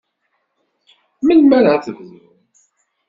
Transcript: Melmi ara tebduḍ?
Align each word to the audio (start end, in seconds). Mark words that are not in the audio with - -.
Melmi 1.25 1.53
ara 1.57 1.83
tebduḍ? 1.85 2.25